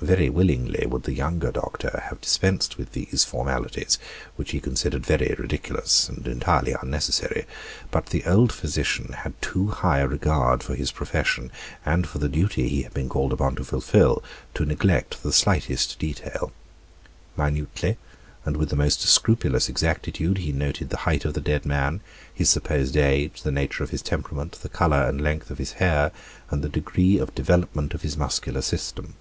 Very 0.00 0.30
willingly 0.30 0.86
would 0.86 1.02
the 1.02 1.12
younger 1.12 1.50
doctor 1.50 2.02
have 2.08 2.20
dispensed 2.20 2.78
with 2.78 2.92
these 2.92 3.24
formalities, 3.24 3.98
which 4.36 4.52
he 4.52 4.60
considered 4.60 5.04
very 5.04 5.34
ridiculous, 5.36 6.08
and 6.08 6.24
entirely 6.28 6.72
unnecessary; 6.80 7.46
but 7.90 8.06
the 8.06 8.24
old 8.24 8.52
physician 8.52 9.12
had 9.24 9.32
too 9.42 9.66
high 9.68 9.98
a 9.98 10.06
regard 10.06 10.62
for 10.62 10.76
his 10.76 10.92
profession, 10.92 11.50
and 11.84 12.06
for 12.06 12.18
the 12.18 12.28
duty 12.28 12.68
he 12.68 12.82
had 12.82 12.94
been 12.94 13.08
called 13.08 13.32
upon 13.32 13.56
to 13.56 13.64
fulfil, 13.64 14.22
to 14.54 14.64
neglect 14.64 15.20
the 15.24 15.32
slightest 15.32 15.98
detail. 15.98 16.52
Minutely, 17.36 17.96
and 18.44 18.56
with 18.56 18.68
the 18.68 18.76
most 18.76 19.00
scrupulous 19.02 19.68
exactitude, 19.68 20.38
he 20.38 20.52
noted 20.52 20.90
the 20.90 20.98
height 21.08 21.24
of 21.24 21.34
the 21.34 21.40
dead 21.40 21.66
man, 21.66 22.02
his 22.32 22.48
supposed 22.48 22.96
age, 22.96 23.42
the 23.42 23.50
nature 23.50 23.82
of 23.82 23.90
his 23.90 24.02
temperament, 24.02 24.52
the 24.62 24.68
color 24.68 25.02
and 25.08 25.20
length 25.20 25.50
of 25.50 25.58
his 25.58 25.72
hair, 25.82 26.12
and 26.52 26.62
the 26.62 26.68
degree 26.68 27.18
of 27.18 27.34
development 27.34 27.94
of 27.94 28.02
his 28.02 28.16
muscular 28.16 28.62
system. 28.62 29.16